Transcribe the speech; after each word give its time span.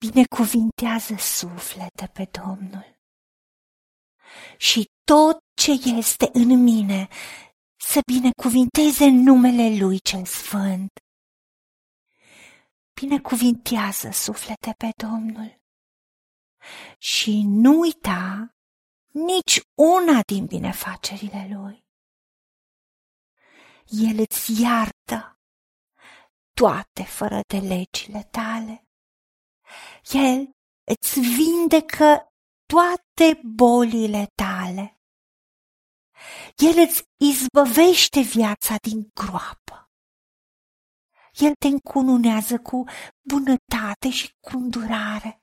binecuvintează 0.00 1.14
suflete 1.16 2.06
pe 2.12 2.24
Domnul. 2.24 2.98
Și 4.56 4.90
tot 5.04 5.38
ce 5.54 5.70
este 5.96 6.30
în 6.32 6.62
mine 6.62 7.08
să 7.76 8.00
binecuvinteze 8.12 9.08
numele 9.08 9.78
Lui 9.78 9.98
cel 9.98 10.24
Sfânt. 10.24 10.90
Binecuvintează 13.00 14.10
suflete 14.10 14.74
pe 14.76 14.90
Domnul. 14.96 15.60
Și 16.98 17.42
nu 17.46 17.78
uita 17.78 18.54
nici 19.12 19.60
una 19.74 20.20
din 20.26 20.46
binefacerile 20.46 21.48
Lui. 21.52 21.84
El 23.84 24.18
îți 24.28 24.60
iartă 24.62 25.38
toate 26.54 27.02
fără 27.02 27.40
de 27.46 27.58
legile 27.58 28.22
tale. 28.30 28.89
El 30.10 30.50
îți 30.84 31.20
vindecă 31.20 32.32
toate 32.66 33.40
bolile 33.44 34.26
tale. 34.34 35.00
El 36.56 36.86
îți 36.88 37.02
izbăvește 37.16 38.20
viața 38.20 38.76
din 38.82 39.10
groapă. 39.14 39.90
El 41.32 41.52
te 41.58 41.66
încununează 41.66 42.58
cu 42.58 42.84
bunătate 43.20 44.10
și 44.10 44.34
cu 44.40 44.56
îndurare. 44.56 45.42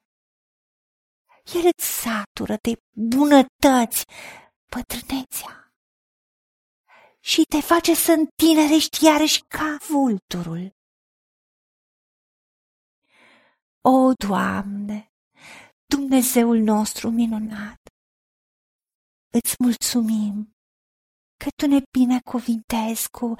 El 1.54 1.72
îți 1.76 2.02
satură 2.02 2.56
de 2.62 2.74
bunătăți 2.92 4.04
pătrânețea 4.70 5.72
și 7.20 7.42
te 7.50 7.60
face 7.62 7.94
să 7.94 8.12
întinerești 8.12 9.06
iarăși 9.06 9.42
ca 9.48 9.78
vulturul. 9.88 10.77
O, 13.82 14.14
Doamne, 14.28 15.12
Dumnezeul 15.86 16.58
nostru 16.58 17.10
minunat, 17.10 17.82
îți 19.34 19.56
mulțumim 19.60 20.56
că 21.38 21.48
Tu 21.56 21.68
ne 21.68 21.82
binecuvintezi 21.98 23.10
cu 23.10 23.36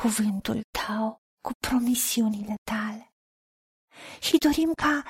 cuvântul 0.00 0.60
Tău, 0.70 1.20
cu 1.40 1.52
promisiunile 1.60 2.54
Tale. 2.70 3.10
Și 4.20 4.36
dorim 4.36 4.72
ca 4.72 5.02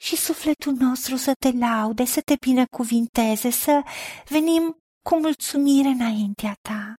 și 0.00 0.16
sufletul 0.16 0.72
nostru 0.72 1.16
să 1.16 1.32
te 1.38 1.50
laude, 1.50 2.04
să 2.04 2.20
te 2.20 2.34
binecuvinteze, 2.40 3.50
să 3.50 3.82
venim 4.28 4.76
cu 5.08 5.18
mulțumire 5.18 5.88
înaintea 5.88 6.54
Ta, 6.68 6.94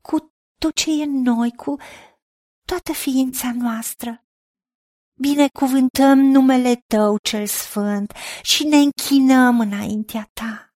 cu 0.00 0.32
tot 0.60 0.74
ce 0.74 0.90
e 0.90 1.02
în 1.02 1.22
noi, 1.22 1.50
cu 1.50 1.76
toată 2.66 2.92
ființa 2.92 3.52
noastră. 3.52 4.23
Binecuvântăm 5.20 6.18
numele 6.18 6.74
Tău 6.86 7.18
cel 7.18 7.46
Sfânt 7.46 8.12
și 8.42 8.64
ne 8.64 8.76
închinăm 8.76 9.60
înaintea 9.60 10.30
Ta. 10.32 10.74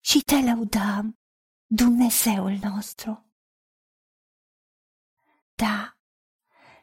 Și 0.00 0.20
te 0.20 0.40
lăudăm, 0.40 1.18
Dumnezeul 1.66 2.58
nostru. 2.62 3.30
Da, 5.54 5.96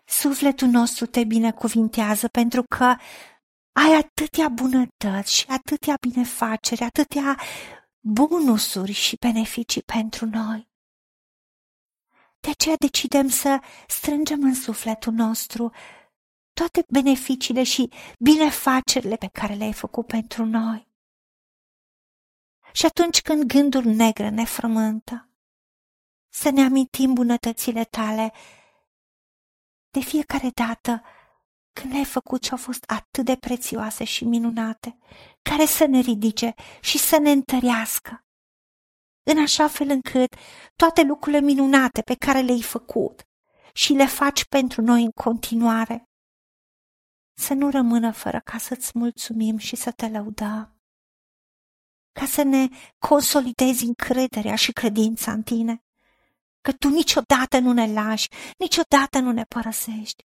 sufletul 0.05 0.67
nostru 0.67 1.05
te 1.05 1.23
binecuvintează 1.23 2.27
pentru 2.27 2.63
că 2.63 2.95
ai 3.71 3.93
atâtea 3.97 4.49
bunătăți 4.49 5.33
și 5.33 5.45
atâtea 5.47 5.97
binefaceri, 6.01 6.81
atâtea 6.81 7.39
bonusuri 7.99 8.91
și 8.91 9.17
beneficii 9.19 9.81
pentru 9.81 10.25
noi. 10.25 10.71
De 12.43 12.49
aceea 12.49 12.75
decidem 12.79 13.27
să 13.27 13.61
strângem 13.87 14.43
în 14.43 14.53
sufletul 14.53 15.13
nostru 15.13 15.71
toate 16.53 16.85
beneficiile 16.89 17.63
și 17.63 17.91
binefacerile 18.19 19.15
pe 19.15 19.27
care 19.27 19.53
le-ai 19.53 19.73
făcut 19.73 20.07
pentru 20.07 20.45
noi. 20.45 20.87
Și 22.73 22.85
atunci 22.85 23.21
când 23.21 23.43
gândul 23.43 23.83
negre 23.83 24.29
ne 24.29 24.45
frământă, 24.45 25.29
să 26.29 26.49
ne 26.49 26.61
amintim 26.63 27.13
bunătățile 27.13 27.83
tale 27.83 28.33
de 29.89 29.99
fiecare 29.99 30.49
dată 30.49 31.03
când 31.73 31.91
le-ai 31.93 32.05
făcut 32.05 32.41
ce 32.41 32.51
au 32.51 32.57
fost 32.57 32.83
atât 32.87 33.25
de 33.25 33.35
prețioase 33.35 34.03
și 34.03 34.25
minunate, 34.25 34.97
care 35.41 35.65
să 35.65 35.85
ne 35.85 35.99
ridice 35.99 36.53
și 36.81 36.97
să 36.97 37.17
ne 37.17 37.31
întărească, 37.31 38.25
în 39.23 39.41
așa 39.41 39.67
fel 39.67 39.89
încât 39.89 40.35
toate 40.75 41.01
lucrurile 41.01 41.41
minunate 41.41 42.01
pe 42.01 42.15
care 42.15 42.39
le-ai 42.39 42.61
făcut 42.61 43.27
și 43.73 43.93
le 43.93 44.05
faci 44.05 44.45
pentru 44.45 44.81
noi 44.81 45.03
în 45.03 45.11
continuare, 45.11 46.09
să 47.33 47.53
nu 47.53 47.69
rămână 47.69 48.11
fără 48.11 48.41
ca 48.43 48.57
să-ți 48.57 48.91
mulțumim 48.93 49.57
și 49.57 49.75
să 49.75 49.91
te 49.91 50.07
lăudăm, 50.07 50.81
ca 52.11 52.25
să 52.25 52.43
ne 52.43 52.67
consolidezi 52.97 53.85
încrederea 53.85 54.55
și 54.55 54.71
credința 54.71 55.31
în 55.31 55.43
tine, 55.43 55.83
că 56.61 56.71
tu 56.71 56.89
niciodată 56.89 57.59
nu 57.59 57.71
ne 57.71 57.93
lași, 57.93 58.27
niciodată 58.57 59.19
nu 59.19 59.31
ne 59.31 59.43
părăsești. 59.43 60.23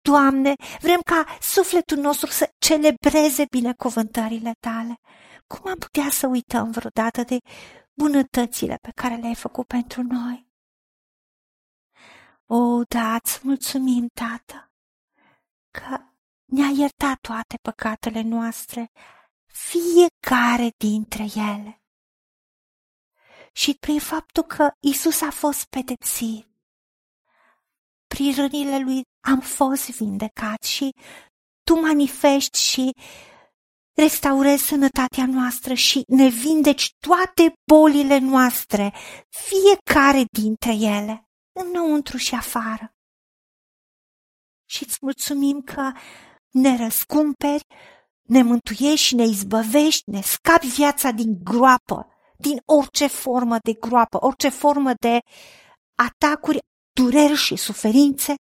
Doamne, 0.00 0.54
vrem 0.80 1.00
ca 1.00 1.24
sufletul 1.40 1.96
nostru 1.96 2.26
să 2.30 2.52
celebreze 2.58 3.44
binecuvântările 3.50 4.52
tale. 4.60 5.00
Cum 5.52 5.70
am 5.70 5.78
putea 5.78 6.10
să 6.10 6.26
uităm 6.26 6.70
vreodată 6.70 7.22
de 7.22 7.38
bunătățile 7.94 8.78
pe 8.82 8.90
care 8.94 9.14
le-ai 9.14 9.34
făcut 9.34 9.66
pentru 9.66 10.02
noi? 10.02 10.50
O, 12.46 12.82
da, 12.88 13.14
îți 13.14 13.40
mulțumim, 13.42 14.08
Tată, 14.14 14.72
că 15.70 15.98
ne-a 16.44 16.68
iertat 16.68 17.18
toate 17.20 17.56
păcatele 17.62 18.20
noastre, 18.22 18.90
fiecare 19.46 20.72
dintre 20.76 21.22
ele 21.34 21.82
și 23.52 23.76
prin 23.80 24.00
faptul 24.00 24.42
că 24.42 24.70
Isus 24.80 25.20
a 25.20 25.30
fost 25.30 25.64
pedepsit. 25.64 26.46
Prin 28.06 28.34
rănile 28.34 28.78
lui 28.78 29.02
am 29.20 29.40
fost 29.40 29.90
vindecat 29.90 30.62
și 30.62 30.94
tu 31.62 31.74
manifesti 31.74 32.58
și 32.58 32.92
restaurezi 33.94 34.64
sănătatea 34.64 35.26
noastră 35.26 35.74
și 35.74 36.02
ne 36.06 36.28
vindeci 36.28 36.94
toate 36.98 37.52
bolile 37.72 38.18
noastre, 38.18 38.94
fiecare 39.28 40.24
dintre 40.30 40.72
ele, 40.72 41.28
înăuntru 41.52 42.16
și 42.16 42.34
afară. 42.34 42.94
Și 44.68 44.82
îți 44.82 44.98
mulțumim 45.00 45.60
că 45.60 45.92
ne 46.50 46.76
răscumperi, 46.76 47.64
ne 48.22 48.42
mântuiești 48.42 49.06
și 49.06 49.14
ne 49.14 49.24
izbăvești, 49.24 50.10
ne 50.10 50.20
scapi 50.20 50.66
viața 50.66 51.10
din 51.10 51.38
groapă 51.42 52.06
din 52.42 52.62
orice 52.64 53.06
formă 53.06 53.56
de 53.62 53.72
groapă, 53.72 54.24
orice 54.24 54.48
formă 54.48 54.92
de 55.00 55.18
atacuri, 55.94 56.58
dureri 56.92 57.34
și 57.34 57.56
suferințe 57.56 58.34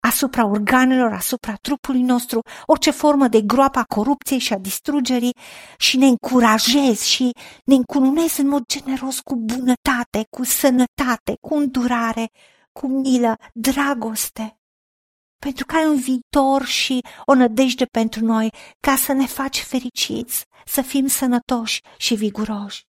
asupra 0.00 0.46
organelor, 0.46 1.12
asupra 1.12 1.54
trupului 1.54 2.02
nostru, 2.02 2.40
orice 2.64 2.90
formă 2.90 3.28
de 3.28 3.40
groapă 3.40 3.78
a 3.78 3.84
corupției 3.84 4.38
și 4.38 4.52
a 4.52 4.58
distrugerii 4.58 5.36
și 5.78 5.96
ne 5.96 6.06
încurajezi 6.06 7.08
și 7.08 7.30
ne 7.64 7.74
încununezi 7.74 8.40
în 8.40 8.48
mod 8.48 8.62
generos 8.66 9.20
cu 9.20 9.36
bunătate, 9.36 10.26
cu 10.30 10.44
sănătate, 10.44 11.36
cu 11.40 11.54
îndurare, 11.54 12.30
cu 12.72 12.86
milă, 12.86 13.36
dragoste 13.54 14.54
pentru 15.40 15.64
că 15.66 15.76
ai 15.76 15.86
un 15.86 16.00
viitor 16.00 16.64
și 16.64 17.04
o 17.24 17.34
nădejde 17.34 17.84
pentru 17.84 18.24
noi, 18.24 18.52
ca 18.80 18.96
să 18.96 19.12
ne 19.12 19.26
faci 19.26 19.62
fericiți, 19.62 20.44
să 20.66 20.82
fim 20.82 21.06
sănătoși 21.06 21.80
și 21.96 22.14
viguroși. 22.14 22.84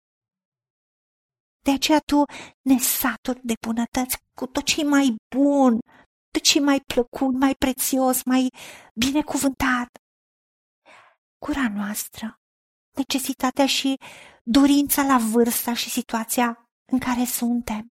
De 1.64 1.70
aceea 1.70 1.98
tu 1.98 2.22
ne 2.62 2.78
saturi 2.78 3.40
de 3.42 3.54
bunătăți 3.66 4.16
cu 4.36 4.46
tot 4.46 4.64
ce 4.64 4.84
mai 4.84 5.16
bun, 5.36 5.78
tot 6.30 6.42
ce 6.42 6.60
mai 6.60 6.80
plăcut, 6.80 7.34
mai 7.34 7.54
prețios, 7.54 8.22
mai 8.22 8.48
binecuvântat. 8.94 9.88
Cura 11.38 11.68
noastră, 11.68 12.40
necesitatea 12.96 13.66
și 13.66 13.96
dorința 14.42 15.02
la 15.02 15.18
vârsta 15.18 15.74
și 15.74 15.90
situația 15.90 16.68
în 16.92 16.98
care 16.98 17.24
suntem. 17.24 17.88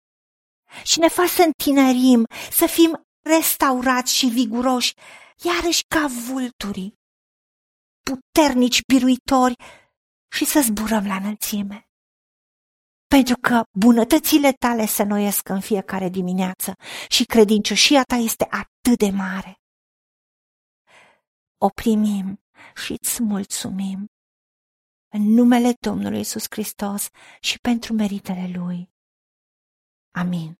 Și 0.83 0.99
ne 0.99 1.07
faci 1.07 1.29
să 1.29 1.41
întinerim, 1.41 2.25
să 2.51 2.65
fim 2.65 3.05
restaurați 3.21 4.13
și 4.13 4.25
viguroși, 4.25 4.93
iarăși 5.43 5.83
ca 5.83 6.07
vulturii, 6.07 6.93
puternici 8.03 8.81
biruitori 8.93 9.55
și 10.31 10.45
să 10.45 10.61
zburăm 10.61 11.07
la 11.07 11.15
înălțime 11.15 11.89
pentru 13.07 13.35
că 13.41 13.63
bunătățile 13.79 14.51
tale 14.51 14.85
se 14.85 15.03
noiesc 15.03 15.49
în 15.49 15.59
fiecare 15.59 16.09
dimineață 16.09 16.73
și 17.09 17.25
credincioșia 17.25 18.03
ta 18.03 18.15
este 18.15 18.47
atât 18.49 18.97
de 18.97 19.09
mare. 19.09 19.59
O 21.57 21.69
primim 21.69 22.39
și 22.83 22.95
îți 23.01 23.23
mulțumim 23.23 24.05
în 25.13 25.21
numele 25.21 25.73
Domnului 25.79 26.19
Isus 26.19 26.45
Hristos 26.49 27.09
și 27.39 27.59
pentru 27.59 27.93
meritele 27.93 28.47
Lui. 28.57 28.89
Amin. 30.11 30.59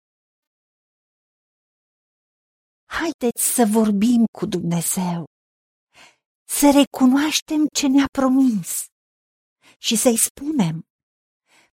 Haideți 2.85 3.43
să 3.53 3.65
vorbim 3.71 4.25
cu 4.37 4.45
Dumnezeu, 4.45 5.25
să 6.47 6.71
recunoaștem 6.71 7.67
ce 7.73 7.87
ne-a 7.87 8.07
promis 8.11 8.85
și 9.77 9.95
să-i 9.95 10.17
spunem, 10.17 10.87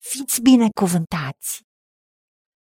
Fiți 0.00 0.40
binecuvântați! 0.42 1.67